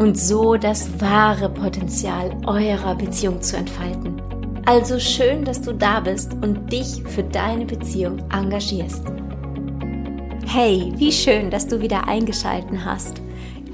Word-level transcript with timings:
und 0.00 0.18
so 0.18 0.56
das 0.56 0.98
wahre 0.98 1.50
Potenzial 1.50 2.34
eurer 2.46 2.94
Beziehung 2.94 3.42
zu 3.42 3.58
entfalten. 3.58 4.20
Also 4.64 4.98
schön, 4.98 5.44
dass 5.44 5.60
du 5.60 5.74
da 5.74 6.00
bist 6.00 6.32
und 6.40 6.72
dich 6.72 7.02
für 7.04 7.22
deine 7.22 7.66
Beziehung 7.66 8.18
engagierst. 8.32 9.04
Hey, 10.46 10.90
wie 10.96 11.12
schön, 11.12 11.50
dass 11.50 11.68
du 11.68 11.82
wieder 11.82 12.08
eingeschalten 12.08 12.82
hast. 12.82 13.20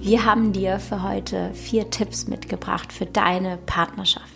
Wir 0.00 0.24
haben 0.24 0.52
dir 0.52 0.80
für 0.80 1.04
heute 1.04 1.52
vier 1.54 1.90
Tipps 1.90 2.26
mitgebracht 2.26 2.92
für 2.92 3.06
deine 3.06 3.58
Partnerschaft. 3.64 4.35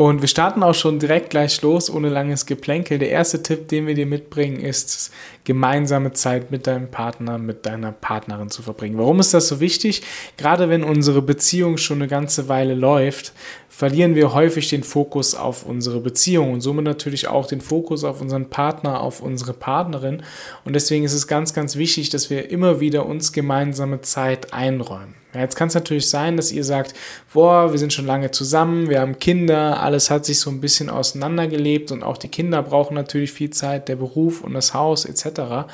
Und 0.00 0.22
wir 0.22 0.28
starten 0.28 0.62
auch 0.62 0.72
schon 0.72 0.98
direkt 0.98 1.28
gleich 1.28 1.60
los, 1.60 1.90
ohne 1.90 2.08
langes 2.08 2.46
Geplänkel. 2.46 2.98
Der 2.98 3.10
erste 3.10 3.42
Tipp, 3.42 3.68
den 3.68 3.86
wir 3.86 3.92
dir 3.92 4.06
mitbringen, 4.06 4.58
ist, 4.58 5.12
gemeinsame 5.44 6.12
Zeit 6.12 6.50
mit 6.50 6.66
deinem 6.66 6.90
Partner, 6.90 7.36
mit 7.36 7.66
deiner 7.66 7.92
Partnerin 7.92 8.48
zu 8.48 8.62
verbringen. 8.62 8.96
Warum 8.96 9.20
ist 9.20 9.34
das 9.34 9.48
so 9.48 9.60
wichtig? 9.60 10.00
Gerade 10.38 10.70
wenn 10.70 10.84
unsere 10.84 11.20
Beziehung 11.20 11.76
schon 11.76 11.98
eine 11.98 12.08
ganze 12.08 12.48
Weile 12.48 12.72
läuft, 12.74 13.34
verlieren 13.68 14.14
wir 14.14 14.32
häufig 14.32 14.70
den 14.70 14.84
Fokus 14.84 15.34
auf 15.34 15.66
unsere 15.66 16.00
Beziehung 16.00 16.54
und 16.54 16.62
somit 16.62 16.86
natürlich 16.86 17.28
auch 17.28 17.44
den 17.44 17.60
Fokus 17.60 18.02
auf 18.02 18.22
unseren 18.22 18.48
Partner, 18.48 19.02
auf 19.02 19.20
unsere 19.20 19.52
Partnerin. 19.52 20.22
Und 20.64 20.72
deswegen 20.72 21.04
ist 21.04 21.12
es 21.12 21.26
ganz, 21.26 21.52
ganz 21.52 21.76
wichtig, 21.76 22.08
dass 22.08 22.30
wir 22.30 22.50
immer 22.50 22.80
wieder 22.80 23.04
uns 23.04 23.34
gemeinsame 23.34 24.00
Zeit 24.00 24.54
einräumen. 24.54 25.19
Ja, 25.34 25.40
jetzt 25.40 25.54
kann 25.54 25.68
es 25.68 25.74
natürlich 25.74 26.08
sein, 26.08 26.36
dass 26.36 26.50
ihr 26.50 26.64
sagt, 26.64 26.94
boah, 27.32 27.70
wir 27.70 27.78
sind 27.78 27.92
schon 27.92 28.06
lange 28.06 28.32
zusammen, 28.32 28.88
wir 28.88 29.00
haben 29.00 29.18
Kinder, 29.20 29.80
alles 29.80 30.10
hat 30.10 30.24
sich 30.24 30.40
so 30.40 30.50
ein 30.50 30.60
bisschen 30.60 30.90
auseinandergelebt 30.90 31.92
und 31.92 32.02
auch 32.02 32.16
die 32.16 32.28
Kinder 32.28 32.62
brauchen 32.62 32.94
natürlich 32.94 33.32
viel 33.32 33.50
Zeit, 33.50 33.88
der 33.88 33.96
Beruf 33.96 34.42
und 34.42 34.54
das 34.54 34.74
Haus 34.74 35.04
etc. 35.04 35.68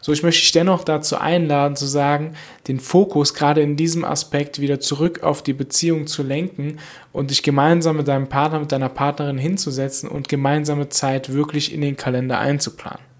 So, 0.00 0.12
ich 0.12 0.22
möchte 0.22 0.40
dich 0.40 0.52
dennoch 0.52 0.84
dazu 0.84 1.16
einladen 1.16 1.76
zu 1.76 1.86
sagen, 1.86 2.34
den 2.66 2.80
Fokus 2.80 3.34
gerade 3.34 3.60
in 3.60 3.76
diesem 3.76 4.04
Aspekt 4.04 4.58
wieder 4.60 4.80
zurück 4.80 5.22
auf 5.22 5.42
die 5.42 5.54
Beziehung 5.54 6.06
zu 6.06 6.22
lenken 6.22 6.78
und 7.12 7.30
dich 7.30 7.42
gemeinsam 7.42 7.96
mit 7.96 8.08
deinem 8.08 8.28
Partner, 8.28 8.60
mit 8.60 8.72
deiner 8.72 8.90
Partnerin 8.90 9.38
hinzusetzen 9.38 10.08
und 10.08 10.28
gemeinsame 10.28 10.88
Zeit 10.88 11.32
wirklich 11.32 11.72
in 11.72 11.82
den 11.82 11.96
Kalender 11.96 12.38
einzuplanen. 12.38 13.13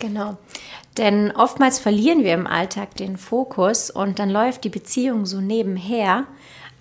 Genau. 0.00 0.36
Denn 0.96 1.30
oftmals 1.30 1.78
verlieren 1.78 2.24
wir 2.24 2.34
im 2.34 2.46
Alltag 2.46 2.96
den 2.96 3.16
Fokus 3.16 3.90
und 3.90 4.18
dann 4.18 4.30
läuft 4.30 4.64
die 4.64 4.70
Beziehung 4.70 5.24
so 5.24 5.40
nebenher, 5.40 6.26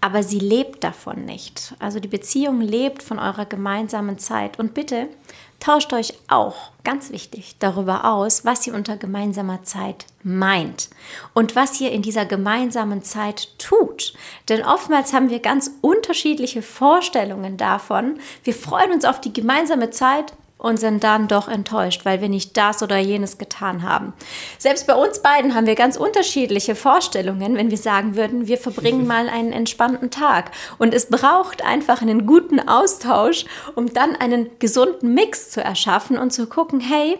aber 0.02 0.23
sie 0.23 0.39
lebt 0.39 0.84
davon 0.84 1.25
nicht. 1.25 1.75
Also 1.80 2.00
die 2.00 2.08
Beziehung 2.08 2.62
lebt 2.62 3.03
von 3.03 3.20
eurer 3.20 3.45
gemeinsamen 3.45 4.17
Zeit. 4.17 4.58
Und 4.58 4.73
bitte 4.73 5.09
tauscht 5.59 5.92
euch 5.92 6.14
auch, 6.30 6.72
ganz 6.86 7.12
wichtig, 7.12 7.58
darüber 7.59 8.06
aus, 8.06 8.45
was 8.45 8.66
ihr 8.66 8.73
unter 8.73 8.95
gemeinsamer 8.95 9.64
Zeit 9.64 10.06
meint 10.23 10.90
und 11.34 11.58
was 11.58 11.80
ihr 11.81 11.92
in 11.92 12.02
dieser 12.02 12.25
gemeinsamen 12.25 13.03
Zeit 13.03 13.50
tut. 13.59 14.14
Denn 14.47 14.64
oftmals 14.64 15.12
haben 15.12 15.30
wir 15.30 15.40
ganz 15.40 15.72
unterschiedliche 15.81 16.62
Vorstellungen 16.62 17.58
davon. 17.58 18.20
Wir 18.44 18.53
freuen 18.53 18.94
uns 18.94 19.03
auf 19.03 19.20
die 19.20 19.34
gemeinsame 19.34 19.90
Zeit, 19.90 20.34
und 20.59 20.77
sind 20.77 21.03
dann 21.03 21.27
doch 21.27 21.47
enttäuscht, 21.47 22.05
weil 22.05 22.21
wir 22.21 22.29
nicht 22.29 22.55
das 22.57 22.83
oder 22.83 22.97
jenes 22.97 23.38
getan 23.39 23.81
haben. 23.81 24.13
Selbst 24.59 24.85
bei 24.85 24.94
uns 24.94 25.22
beiden 25.22 25.56
haben 25.56 25.66
wir 25.66 25.75
ganz 25.75 25.95
unterschiedliche 25.95 26.75
Vorstellungen, 26.75 27.56
wenn 27.56 27.72
wir 27.72 27.78
sagen 27.78 28.16
würden, 28.16 28.47
wir 28.47 28.57
verbringen 28.57 29.07
mal 29.07 29.29
einen 29.29 29.53
entspannten 29.53 30.11
Tag. 30.11 30.51
Und 30.78 30.94
es 30.94 31.07
braucht 31.07 31.66
einfach 31.66 32.01
einen 32.01 32.28
guten 32.28 32.59
Austausch, 32.59 33.45
um 33.73 33.91
dann 33.94 34.16
einen 34.17 34.50
gesunden 34.59 35.13
Mix 35.13 35.50
zu 35.50 35.63
erschaffen 35.63 36.17
und 36.17 36.31
zu 36.31 36.45
gucken, 36.47 36.81
hey, 36.81 37.17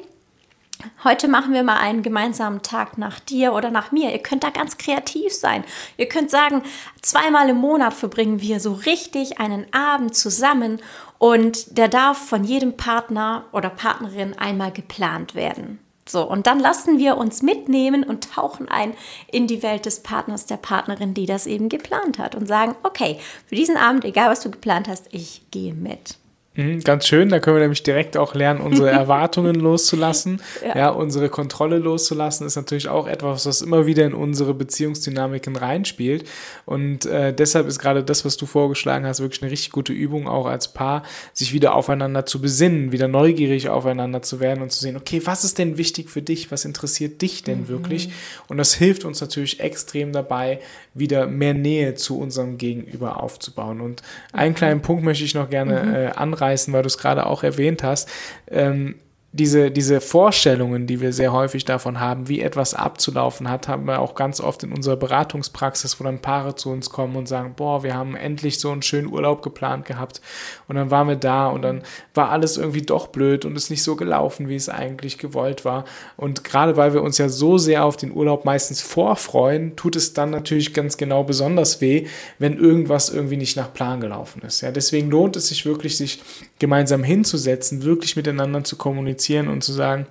Heute 1.04 1.28
machen 1.28 1.54
wir 1.54 1.64
mal 1.64 1.78
einen 1.78 2.04
gemeinsamen 2.04 2.62
Tag 2.62 2.98
nach 2.98 3.20
dir 3.20 3.54
oder 3.54 3.70
nach 3.70 3.92
mir. 3.92 4.12
Ihr 4.12 4.20
könnt 4.20 4.46
da 4.46 4.50
ganz 4.50 4.78
kreativ 4.78 5.34
sein. 5.34 5.66
Ihr 5.98 6.08
könnt 6.08 6.32
sagen, 6.32 6.62
zweimal 7.02 7.50
im 7.50 7.58
Monat 7.58 7.94
verbringen 7.94 8.42
wir 8.42 8.62
so 8.62 8.74
richtig 8.74 9.40
einen 9.40 9.66
Abend 9.74 10.16
zusammen 10.16 10.82
und 11.18 11.78
der 11.78 11.90
darf 11.90 12.18
von 12.18 12.46
jedem 12.46 12.78
Partner 12.78 13.46
oder 13.52 13.70
Partnerin 13.70 14.38
einmal 14.38 14.72
geplant 14.72 15.36
werden. 15.36 15.80
So, 16.08 16.24
und 16.24 16.48
dann 16.48 16.60
lassen 16.60 16.98
wir 16.98 17.18
uns 17.18 17.42
mitnehmen 17.42 18.04
und 18.04 18.34
tauchen 18.34 18.68
ein 18.68 18.94
in 19.32 19.48
die 19.48 19.62
Welt 19.62 19.86
des 19.86 20.02
Partners, 20.02 20.46
der 20.46 20.58
Partnerin, 20.58 21.14
die 21.14 21.26
das 21.26 21.46
eben 21.46 21.70
geplant 21.70 22.18
hat 22.18 22.36
und 22.36 22.48
sagen, 22.48 22.76
okay, 22.84 23.20
für 23.46 23.56
diesen 23.56 23.78
Abend, 23.78 24.06
egal 24.06 24.32
was 24.32 24.40
du 24.40 24.50
geplant 24.50 24.88
hast, 24.88 25.08
ich 25.12 25.44
gehe 25.52 25.74
mit. 25.74 26.18
Mhm, 26.56 26.82
ganz 26.82 27.08
schön, 27.08 27.30
da 27.30 27.40
können 27.40 27.58
wir 27.58 27.62
nämlich 27.62 27.84
direkt 27.84 28.18
auch 28.18 28.34
lernen, 28.34 28.60
unsere 28.60 28.90
Erwartungen 29.00 29.56
loszulassen. 29.56 30.42
Ja. 30.66 30.78
ja. 30.78 30.90
unsere 30.90 31.30
Kontrolle 31.30 31.78
loszulassen 31.78 32.46
ist 32.46 32.56
natürlich 32.56 32.90
auch 32.90 33.08
etwas, 33.08 33.46
was 33.46 33.62
immer 33.62 33.86
wieder 33.86 34.06
in 34.06 34.14
unsere 34.14 34.54
Beziehungsdynamiken 34.54 35.56
reinspielt. 35.56 36.28
Und 36.66 37.06
äh, 37.06 37.34
deshalb 37.34 37.68
ist 37.68 37.80
gerade 37.80 38.04
das, 38.04 38.26
was 38.26 38.36
du 38.36 38.46
vorgeschlagen 38.46 39.06
hast, 39.06 39.22
wirklich 39.22 39.42
eine 39.42 39.52
richtig 39.52 39.72
gute 39.72 39.94
Übung, 39.94 40.28
auch 40.28 40.48
als 40.48 40.74
Paar, 40.74 41.04
sich 41.34 41.54
wieder 41.54 41.76
aufeinander 41.76 42.26
zu 42.26 42.42
besinnen, 42.42 42.92
wieder 42.92 43.08
neugierig 43.08 43.70
aufeinander 43.70 44.22
zu 44.22 44.40
werden 44.40 44.62
und 44.62 44.72
zu 44.72 44.80
sehen, 44.80 44.98
okay, 44.98 45.22
was 45.24 45.44
ist 45.44 45.60
denn 45.60 45.78
wichtig 45.78 46.10
für 46.10 46.22
dich? 46.22 46.52
Was 46.52 46.66
interessiert 46.66 47.22
dich 47.22 47.44
denn 47.44 47.62
mhm. 47.62 47.68
wirklich? 47.70 48.10
Und 48.48 48.58
das 48.58 48.74
hilft 48.74 49.06
uns 49.06 49.22
natürlich 49.22 49.60
extrem 49.60 50.12
dabei, 50.12 50.60
wieder 50.94 51.28
mehr 51.28 51.54
Nähe 51.54 51.94
zu 51.94 52.20
unserem 52.20 52.58
Gegenüber 52.58 53.22
aufzubauen. 53.22 53.82
Und 53.82 54.02
einen 54.34 54.56
kleinen 54.56 54.82
Punkt 54.82 55.04
möchte 55.04 55.24
ich 55.24 55.36
noch 55.36 55.50
gerne 55.50 55.84
mhm. 55.84 55.96
äh, 55.96 56.08
anreißen, 56.08 56.49
weil 56.74 56.84
du 56.84 56.88
es 56.88 56.98
gerade 56.98 57.26
auch 57.26 57.44
erwähnt 57.44 57.84
hast. 57.84 58.10
Ähm, 58.50 58.96
diese, 59.32 59.70
diese 59.70 60.02
Vorstellungen, 60.02 60.88
die 60.88 61.02
wir 61.02 61.14
sehr 61.14 61.32
häufig 61.32 61.64
davon 61.64 62.00
haben, 62.00 62.28
wie 62.28 62.42
etwas 62.42 62.74
abzulaufen 62.74 63.48
hat, 63.48 63.68
haben 63.68 63.86
wir 63.86 64.00
auch 64.00 64.16
ganz 64.16 64.42
oft 64.42 64.64
in 64.64 64.72
unserer 64.74 64.96
Beratungspraxis, 64.96 66.00
wo 66.00 66.04
dann 66.04 66.20
Paare 66.20 66.56
zu 66.56 66.72
uns 66.72 66.90
kommen 66.90 67.16
und 67.16 67.28
sagen, 67.28 67.54
boah, 67.56 67.84
wir 67.84 67.94
haben 67.94 68.16
endlich 68.16 68.60
so 68.60 68.72
einen 68.72 68.82
schönen 68.82 69.08
Urlaub 69.08 69.44
geplant 69.44 69.86
gehabt 69.86 70.20
und 70.68 70.78
dann 70.78 70.90
waren 70.90 71.08
wir 71.08 71.16
da 71.16 71.48
und 71.48 71.62
dann 71.62 71.84
war 72.16 72.32
alles 72.32 72.58
irgendwie 72.58 72.82
doch 72.82 73.08
blöd 73.08 73.46
und 73.46 73.56
ist 73.56 73.70
nicht 73.70 73.84
so 73.84 73.96
gelaufen, 73.96 74.50
wie 74.50 74.56
es 74.56 74.68
eigentlich 74.68 75.20
gewollt 75.20 75.64
war. 75.64 75.86
Und 76.18 76.44
gerade 76.44 76.76
weil 76.76 76.96
wir 76.96 77.04
uns 77.04 77.20
ja 77.20 77.30
so 77.30 77.60
sehr 77.60 77.86
auf 77.86 77.98
den 77.98 78.12
Urlaub 78.12 78.46
meistens 78.46 78.82
vorfreuen, 78.82 79.76
tut 79.76 79.96
es 79.96 80.14
dann 80.14 80.32
natürlich 80.32 80.74
ganz 80.74 80.98
genau 80.98 81.24
besonders 81.24 81.82
weh, 81.82 82.08
wenn 82.40 82.58
irgendwas 82.58 83.10
irgendwie 83.10 83.38
nicht 83.38 83.56
nach 83.56 83.74
Plan 83.74 84.02
gelaufen 84.02 84.42
ist. 84.42 84.62
Ja, 84.62 84.72
deswegen 84.72 85.12
lohnt 85.12 85.36
es 85.36 85.50
sich 85.50 85.68
wirklich, 85.68 85.98
sich 85.98 86.24
gemeinsam 86.58 87.04
hinzusetzen, 87.04 87.84
wirklich 87.84 88.16
miteinander 88.16 88.64
zu 88.64 88.76
kommunizieren 88.76 89.19
kommunizieren 89.20 89.48
und 89.48 89.64
zu 89.64 89.74
sagen, 89.74 90.08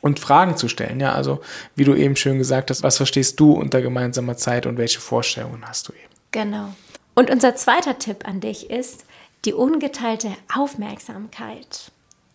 und 0.00 0.20
Fragen 0.20 0.56
zu 0.56 0.68
stellen. 0.68 1.00
Ja, 1.00 1.12
also 1.12 1.40
wie 1.74 1.84
du 1.84 1.94
eben 1.94 2.14
schön 2.14 2.38
gesagt 2.38 2.70
hast, 2.70 2.84
was 2.84 2.96
verstehst 2.96 3.40
du 3.40 3.52
unter 3.52 3.82
gemeinsamer 3.82 4.36
Zeit 4.36 4.64
und 4.64 4.78
welche 4.78 5.00
Vorstellungen 5.00 5.66
hast 5.66 5.88
du 5.88 5.92
eben? 5.92 6.14
Genau. 6.30 6.68
Und 7.14 7.30
unser 7.30 7.56
zweiter 7.56 7.98
Tipp 7.98 8.28
an 8.28 8.40
dich 8.40 8.70
ist 8.70 9.04
die 9.44 9.52
ungeteilte 9.52 10.30
Aufmerksamkeit. 10.54 11.90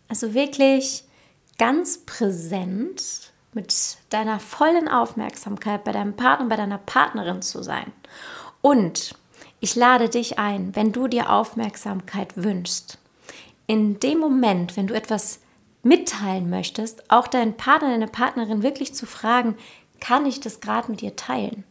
Also 0.10 0.34
wirklich 0.34 1.06
ganz 1.58 2.00
präsent 2.00 3.32
mit 3.54 3.74
deiner 4.10 4.40
vollen 4.40 4.90
Aufmerksamkeit 4.90 5.86
bei 5.86 5.94
deinem 5.94 6.16
Partner, 6.18 6.48
bei 6.48 6.58
deiner 6.58 6.80
Partnerin 6.80 7.42
zu 7.42 7.64
sein. 7.64 7.94
Und 8.62 9.16
ich 9.62 9.76
lade 9.76 10.10
dich 10.10 10.38
ein, 10.38 10.76
wenn 10.76 10.92
du 10.92 11.08
dir 11.08 11.30
Aufmerksamkeit 11.30 12.36
wünschst, 12.36 12.98
in 13.68 14.00
dem 14.00 14.20
Moment, 14.20 14.76
wenn 14.76 14.88
du 14.88 14.94
etwas 14.94 15.40
mitteilen 15.84 16.50
möchtest, 16.50 17.12
auch 17.12 17.28
deinen 17.28 17.56
Partner, 17.56 17.90
deine 17.90 18.08
Partnerin 18.08 18.64
wirklich 18.64 18.96
zu 18.96 19.06
fragen, 19.06 19.56
kann 20.00 20.26
ich 20.26 20.40
das 20.40 20.60
gerade 20.60 20.90
mit 20.92 21.02
dir 21.02 21.16
teilen? 21.16 21.64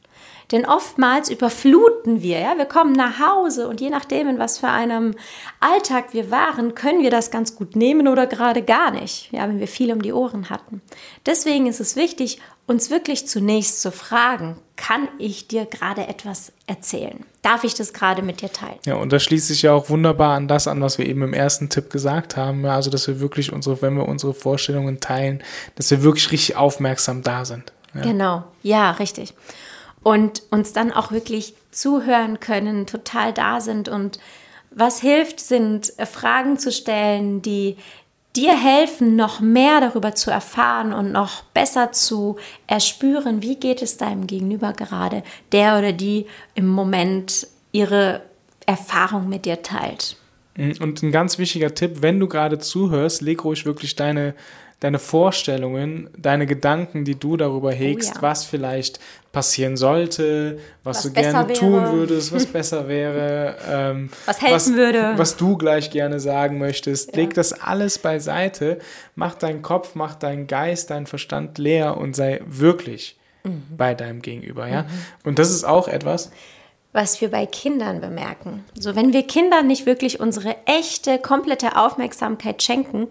Denn 0.52 0.66
oftmals 0.66 1.30
überfluten 1.30 2.20
wir, 2.20 2.38
ja, 2.38 2.58
wir 2.58 2.66
kommen 2.66 2.92
nach 2.92 3.18
Hause 3.18 3.68
und 3.68 3.80
je 3.80 3.88
nachdem, 3.88 4.28
in 4.28 4.38
was 4.38 4.58
für 4.58 4.68
einem 4.68 5.14
Alltag 5.60 6.12
wir 6.12 6.30
waren, 6.30 6.74
können 6.74 7.02
wir 7.02 7.10
das 7.10 7.30
ganz 7.30 7.56
gut 7.56 7.74
nehmen 7.74 8.06
oder 8.06 8.26
gerade 8.26 8.62
gar 8.62 8.90
nicht, 8.90 9.32
ja, 9.32 9.48
wenn 9.48 9.60
wir 9.60 9.68
viel 9.68 9.90
um 9.92 10.02
die 10.02 10.12
Ohren 10.12 10.50
hatten. 10.50 10.82
Deswegen 11.24 11.66
ist 11.66 11.80
es 11.80 11.96
wichtig, 11.96 12.38
uns 12.66 12.90
wirklich 12.90 13.26
zunächst 13.26 13.80
zu 13.80 13.90
fragen, 13.90 14.56
kann 14.76 15.08
ich 15.18 15.48
dir 15.48 15.64
gerade 15.64 16.06
etwas 16.06 16.52
erzählen? 16.66 17.24
Darf 17.40 17.64
ich 17.64 17.74
das 17.74 17.94
gerade 17.94 18.20
mit 18.20 18.42
dir 18.42 18.52
teilen? 18.52 18.78
Ja, 18.84 18.96
und 18.96 19.10
das 19.10 19.22
schließt 19.22 19.48
sich 19.48 19.62
ja 19.62 19.72
auch 19.72 19.88
wunderbar 19.88 20.36
an 20.36 20.48
das 20.48 20.68
an, 20.68 20.82
was 20.82 20.98
wir 20.98 21.06
eben 21.06 21.22
im 21.22 21.32
ersten 21.32 21.70
Tipp 21.70 21.88
gesagt 21.88 22.36
haben. 22.36 22.64
Ja, 22.64 22.74
also, 22.74 22.90
dass 22.90 23.08
wir 23.08 23.20
wirklich 23.20 23.52
unsere, 23.52 23.80
wenn 23.80 23.96
wir 23.96 24.06
unsere 24.06 24.34
Vorstellungen 24.34 25.00
teilen, 25.00 25.42
dass 25.76 25.90
wir 25.90 26.02
wirklich 26.02 26.30
richtig 26.30 26.56
aufmerksam 26.56 27.22
da 27.22 27.44
sind. 27.44 27.72
Ja. 27.94 28.02
Genau, 28.02 28.44
ja, 28.62 28.90
richtig 28.92 29.34
und 30.02 30.42
uns 30.50 30.72
dann 30.72 30.92
auch 30.92 31.12
wirklich 31.12 31.54
zuhören 31.70 32.40
können, 32.40 32.86
total 32.86 33.32
da 33.32 33.60
sind 33.60 33.88
und 33.88 34.18
Was 34.74 35.00
hilft, 35.00 35.38
sind 35.40 35.92
äh, 35.98 36.06
Fragen 36.06 36.58
zu 36.58 36.72
stellen, 36.72 37.42
die 37.42 37.76
dir 38.34 38.58
helfen, 38.58 39.16
noch 39.16 39.40
mehr 39.40 39.80
darüber 39.80 40.14
zu 40.14 40.30
erfahren 40.30 40.94
und 40.94 41.12
noch 41.12 41.42
besser 41.52 41.92
zu 41.92 42.36
erspüren, 42.66 43.42
wie 43.42 43.56
geht 43.56 43.82
es 43.82 43.98
deinem 43.98 44.26
Gegenüber 44.26 44.72
gerade, 44.72 45.22
der 45.52 45.78
oder 45.78 45.92
die 45.92 46.24
im 46.54 46.66
Moment 46.68 47.46
ihre 47.72 48.22
Erfahrung 48.64 49.28
mit 49.28 49.44
dir 49.44 49.60
teilt. 49.62 50.16
Mhm, 50.56 50.76
und 50.80 51.02
ein 51.02 51.12
ganz 51.12 51.38
wichtiger 51.38 51.74
Tipp, 51.74 51.98
wenn 52.00 52.18
du 52.18 52.26
gerade 52.26 52.58
zuhörst, 52.58 53.20
leg 53.20 53.44
ruhig 53.44 53.66
wirklich 53.66 53.96
deine 53.96 54.34
deine 54.82 54.98
Vorstellungen, 54.98 56.10
deine 56.16 56.44
Gedanken, 56.44 57.04
die 57.04 57.14
du 57.14 57.36
darüber 57.36 57.72
hegst, 57.72 58.14
oh 58.14 58.16
ja. 58.16 58.22
was 58.22 58.44
vielleicht 58.44 58.98
passieren 59.32 59.78
sollte, 59.78 60.58
was, 60.84 60.98
was 60.98 61.02
du 61.04 61.12
gerne 61.12 61.48
wäre. 61.48 61.58
tun 61.58 61.92
würdest, 61.92 62.32
was 62.32 62.46
besser 62.52 62.86
wäre, 62.86 63.56
ähm, 63.68 64.10
was 64.26 64.42
helfen 64.42 64.54
was, 64.54 64.72
würde, 64.74 65.14
was 65.16 65.36
du 65.36 65.56
gleich 65.56 65.90
gerne 65.90 66.20
sagen 66.20 66.58
möchtest. 66.58 67.12
Ja. 67.12 67.22
Leg 67.22 67.34
das 67.34 67.54
alles 67.54 67.98
beiseite, 67.98 68.78
mach 69.14 69.34
deinen 69.34 69.62
Kopf, 69.62 69.94
mach 69.94 70.14
deinen 70.14 70.46
Geist, 70.46 70.90
deinen 70.90 71.06
Verstand 71.06 71.58
leer 71.58 71.96
und 71.96 72.14
sei 72.14 72.42
wirklich 72.44 73.16
mhm. 73.42 73.62
bei 73.74 73.94
deinem 73.94 74.20
Gegenüber. 74.20 74.68
Ja? 74.68 74.82
Mhm. 74.82 74.88
Und 75.24 75.38
das 75.38 75.50
ist 75.50 75.64
auch 75.64 75.88
etwas, 75.88 76.30
was 76.92 77.20
wir 77.22 77.30
bei 77.30 77.46
Kindern 77.46 78.02
bemerken. 78.02 78.64
So, 78.78 78.94
wenn 78.94 79.14
wir 79.14 79.26
Kindern 79.26 79.66
nicht 79.66 79.86
wirklich 79.86 80.20
unsere 80.20 80.56
echte, 80.66 81.18
komplette 81.18 81.76
Aufmerksamkeit 81.76 82.62
schenken, 82.62 83.08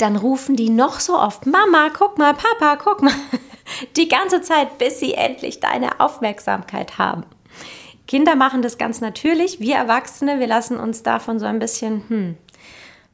dann 0.00 0.16
rufen 0.16 0.56
die 0.56 0.70
noch 0.70 1.00
so 1.00 1.18
oft, 1.18 1.46
Mama, 1.46 1.90
guck 1.96 2.18
mal, 2.18 2.34
Papa, 2.34 2.76
guck 2.76 3.02
mal, 3.02 3.14
die 3.96 4.08
ganze 4.08 4.40
Zeit, 4.42 4.78
bis 4.78 5.00
sie 5.00 5.14
endlich 5.14 5.60
deine 5.60 6.00
Aufmerksamkeit 6.00 6.98
haben. 6.98 7.24
Kinder 8.06 8.34
machen 8.34 8.62
das 8.62 8.78
ganz 8.78 9.00
natürlich, 9.00 9.60
wir 9.60 9.76
Erwachsene, 9.76 10.40
wir 10.40 10.46
lassen 10.46 10.78
uns 10.78 11.02
davon 11.02 11.38
so 11.38 11.46
ein 11.46 11.58
bisschen, 11.58 12.08
hm. 12.08 12.36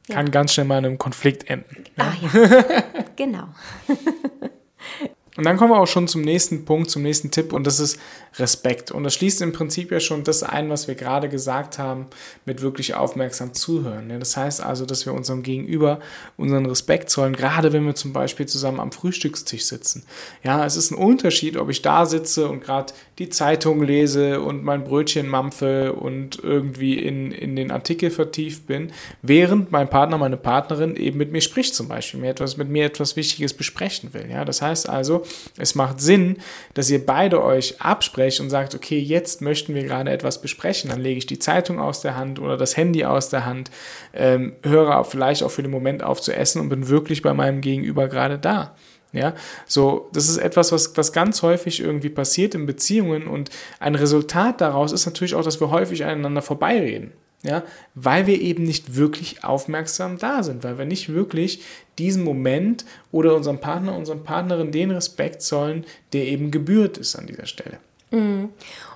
Ja. 0.07 0.15
Kann 0.15 0.31
ganz 0.31 0.53
schnell 0.53 0.65
mal 0.65 0.77
in 0.77 0.85
einem 0.85 0.97
Konflikt 0.97 1.49
enden. 1.49 1.83
Ne? 1.97 2.05
Ah 2.05 2.13
ja, 2.21 2.83
genau. 3.17 3.49
Und 5.37 5.45
dann 5.45 5.55
kommen 5.55 5.71
wir 5.71 5.79
auch 5.79 5.87
schon 5.87 6.07
zum 6.07 6.21
nächsten 6.21 6.65
Punkt, 6.65 6.89
zum 6.89 7.03
nächsten 7.03 7.29
Tipp 7.29 7.53
und 7.53 7.65
das 7.65 7.79
ist 7.79 7.99
Respekt. 8.37 8.91
Und 8.91 9.03
das 9.03 9.13
schließt 9.13 9.41
im 9.41 9.53
Prinzip 9.53 9.91
ja 9.91 9.99
schon 9.99 10.23
das 10.23 10.41
ein, 10.41 10.69
was 10.69 10.87
wir 10.87 10.95
gerade 10.95 11.29
gesagt 11.29 11.77
haben, 11.77 12.07
mit 12.45 12.61
wirklich 12.61 12.95
aufmerksam 12.95 13.53
zuhören. 13.53 14.11
Das 14.19 14.35
heißt 14.35 14.61
also, 14.61 14.85
dass 14.85 15.05
wir 15.05 15.13
unserem 15.13 15.43
Gegenüber 15.43 15.99
unseren 16.37 16.65
Respekt 16.65 17.11
zollen, 17.11 17.35
gerade 17.35 17.71
wenn 17.71 17.85
wir 17.85 17.93
zum 17.93 18.13
Beispiel 18.13 18.47
zusammen 18.47 18.79
am 18.79 18.91
Frühstückstisch 18.91 19.65
sitzen. 19.65 20.03
Ja, 20.43 20.65
es 20.65 20.75
ist 20.75 20.91
ein 20.91 20.97
Unterschied, 20.97 21.55
ob 21.57 21.69
ich 21.69 21.83
da 21.83 22.05
sitze 22.05 22.47
und 22.49 22.61
gerade 22.61 22.93
die 23.19 23.29
Zeitung 23.29 23.83
lese 23.83 24.41
und 24.41 24.63
mein 24.63 24.83
Brötchen 24.83 25.27
mampfe 25.27 25.93
und 25.93 26.39
irgendwie 26.43 26.95
in, 26.95 27.31
in 27.31 27.55
den 27.55 27.71
Artikel 27.71 28.09
vertieft 28.09 28.65
bin, 28.65 28.91
während 29.21 29.71
mein 29.71 29.89
Partner, 29.89 30.17
meine 30.17 30.37
Partnerin 30.37 30.95
eben 30.95 31.17
mit 31.17 31.31
mir 31.31 31.41
spricht 31.41 31.75
zum 31.75 31.87
Beispiel, 31.87 32.19
mir 32.19 32.31
etwas, 32.31 32.57
mit 32.57 32.69
mir 32.69 32.85
etwas 32.85 33.15
Wichtiges 33.15 33.53
besprechen 33.53 34.13
will. 34.13 34.27
Ja, 34.29 34.43
das 34.43 34.61
heißt 34.61 34.89
also, 34.89 35.23
es 35.57 35.75
macht 35.75 36.01
Sinn, 36.01 36.37
dass 36.73 36.89
ihr 36.89 37.05
beide 37.05 37.43
euch 37.43 37.81
absprecht 37.81 38.39
und 38.39 38.49
sagt, 38.49 38.75
okay, 38.75 38.99
jetzt 38.99 39.41
möchten 39.41 39.73
wir 39.75 39.83
gerade 39.83 40.11
etwas 40.11 40.41
besprechen. 40.41 40.89
Dann 40.89 41.01
lege 41.01 41.17
ich 41.17 41.25
die 41.25 41.39
Zeitung 41.39 41.79
aus 41.79 42.01
der 42.01 42.15
Hand 42.15 42.39
oder 42.39 42.57
das 42.57 42.77
Handy 42.77 43.05
aus 43.05 43.29
der 43.29 43.45
Hand, 43.45 43.71
ähm, 44.13 44.55
höre 44.63 44.99
auch 44.99 45.07
vielleicht 45.07 45.43
auch 45.43 45.51
für 45.51 45.63
den 45.63 45.71
Moment 45.71 46.03
auf 46.03 46.21
zu 46.21 46.35
essen 46.35 46.61
und 46.61 46.69
bin 46.69 46.87
wirklich 46.87 47.21
bei 47.21 47.33
meinem 47.33 47.61
Gegenüber 47.61 48.07
gerade 48.07 48.37
da. 48.37 48.75
Ja, 49.13 49.33
so, 49.65 50.09
das 50.11 50.27
ist 50.27 50.37
etwas, 50.37 50.71
was, 50.71 50.97
was 50.97 51.13
ganz 51.13 51.41
häufig 51.41 51.79
irgendwie 51.79 52.09
passiert 52.09 52.53
in 52.55 52.65
Beziehungen 52.65 53.27
und 53.27 53.49
ein 53.79 53.95
Resultat 53.95 54.59
daraus 54.59 54.91
ist 54.91 55.05
natürlich 55.05 55.33
auch, 55.33 55.43
dass 55.43 55.61
wir 55.61 55.71
häufig 55.71 56.03
aneinander 56.03 56.41
vorbeireden. 56.41 57.13
Ja, 57.47 57.63
weil 57.95 58.27
wir 58.27 58.41
eben 58.41 58.63
nicht 58.63 58.95
wirklich 58.95 59.43
aufmerksam 59.45 60.17
da 60.17 60.43
sind, 60.43 60.65
weil 60.65 60.77
wir 60.77 60.85
nicht 60.85 61.13
wirklich 61.13 61.63
diesen 61.97 62.23
Moment 62.23 62.83
oder 63.13 63.35
unserem 63.35 63.59
Partner, 63.59 63.95
unserer 63.95 64.17
Partnerin 64.17 64.73
den 64.73 64.91
Respekt 64.91 65.41
zollen, 65.41 65.85
der 66.11 66.25
eben 66.25 66.51
gebührt 66.51 66.97
ist 66.97 67.15
an 67.15 67.25
dieser 67.25 67.45
Stelle. 67.45 67.79
Mhm. 68.11 68.49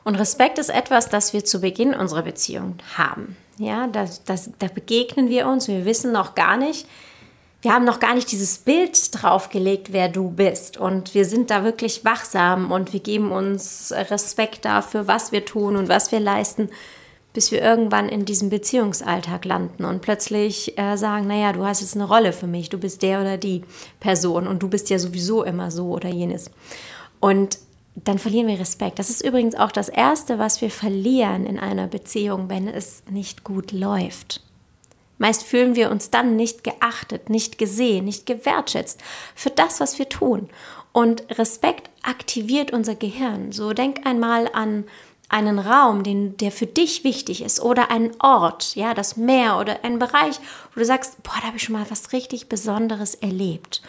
Und 0.04 0.16
Respekt 0.16 0.60
ist 0.60 0.70
etwas, 0.70 1.08
das 1.08 1.32
wir 1.32 1.46
zu 1.46 1.62
Beginn 1.62 1.94
unserer 1.94 2.24
Beziehung 2.24 2.76
haben. 2.98 3.38
Ja, 3.58 3.88
das, 3.88 4.24
das, 4.26 4.50
da 4.60 4.68
begegnen 4.68 5.30
wir 5.30 5.48
uns, 5.48 5.70
wir 5.70 5.86
wissen 5.86 6.12
noch 6.12 6.36
gar 6.36 6.58
nicht, 6.58 6.88
wir 7.62 7.74
haben 7.74 7.86
noch 7.86 8.00
gar 8.00 8.16
nicht 8.16 8.32
dieses 8.32 8.58
Bild 8.58 8.98
draufgelegt, 9.14 9.94
wer 9.94 10.10
du 10.10 10.32
bist. 10.32 10.78
Und 10.78 11.14
wir 11.14 11.26
sind 11.26 11.52
da 11.52 11.64
wirklich 11.64 12.04
wachsam 12.04 12.72
und 12.72 12.92
wir 12.92 13.00
geben 13.00 13.32
uns 13.32 13.94
Respekt 13.96 14.66
dafür, 14.66 15.08
was 15.08 15.32
wir 15.32 15.46
tun 15.46 15.76
und 15.76 15.88
was 15.88 16.12
wir 16.12 16.20
leisten 16.20 16.70
bis 17.34 17.52
wir 17.52 17.62
irgendwann 17.62 18.10
in 18.10 18.26
diesem 18.26 18.50
Beziehungsalltag 18.50 19.46
landen 19.46 19.86
und 19.86 20.02
plötzlich 20.02 20.78
äh, 20.78 20.98
sagen, 20.98 21.28
naja, 21.28 21.54
du 21.54 21.66
hast 21.66 21.82
jetzt 21.82 21.96
eine 21.96 22.08
Rolle 22.08 22.34
für 22.34 22.48
mich, 22.48 22.70
du 22.70 22.78
bist 22.78 23.02
der 23.02 23.22
oder 23.22 23.38
die 23.38 23.64
Person 24.00 24.48
und 24.48 24.62
du 24.62 24.68
bist 24.68 24.90
ja 24.90 25.00
sowieso 25.00 25.44
immer 25.44 25.72
so 25.72 25.90
oder 25.90 26.10
jenes. 26.10 26.52
Und 27.20 27.58
dann 27.96 28.20
verlieren 28.20 28.48
wir 28.48 28.60
Respekt. 28.60 29.00
Das 29.00 29.10
ist 29.10 29.24
übrigens 29.24 29.56
auch 29.56 29.72
das 29.72 29.90
Erste, 29.90 30.40
was 30.40 30.62
wir 30.62 30.70
verlieren 30.72 31.46
in 31.46 31.60
einer 31.60 31.88
Beziehung, 31.88 32.50
wenn 32.50 32.68
es 32.68 33.04
nicht 33.10 33.44
gut 33.44 33.72
läuft. 33.72 34.42
Meist 35.18 35.44
fühlen 35.44 35.76
wir 35.76 35.92
uns 35.92 36.10
dann 36.10 36.36
nicht 36.36 36.64
geachtet, 36.64 37.30
nicht 37.30 37.58
gesehen, 37.58 38.06
nicht 38.06 38.26
gewertschätzt 38.26 39.02
für 39.36 39.52
das, 39.52 39.80
was 39.80 40.00
wir 40.00 40.10
tun. 40.10 40.50
Und 40.94 41.24
Respekt 41.38 41.90
aktiviert 42.02 42.72
unser 42.72 42.96
Gehirn. 42.96 43.52
So 43.52 43.74
denk 43.74 44.06
einmal 44.06 44.50
an 44.52 44.86
einen 45.32 45.60
Raum, 45.60 46.04
den, 46.04 46.38
der 46.38 46.52
für 46.52 46.66
dich 46.66 47.04
wichtig 47.04 47.42
ist 47.42 47.62
oder 47.62 47.90
einen 47.90 48.12
Ort, 48.20 48.76
ja, 48.76 48.94
das 48.94 49.18
Meer 49.18 49.58
oder 49.60 49.84
einen 49.84 50.00
Bereich, 50.00 50.40
wo 50.74 50.80
du 50.80 50.86
sagst, 50.86 51.24
boah, 51.24 51.36
da 51.40 51.48
habe 51.48 51.58
ich 51.58 51.64
schon 51.64 51.74
mal 51.74 51.86
was 51.90 52.14
richtig 52.14 52.50
Besonderes 52.50 53.16
erlebt. 53.16 53.82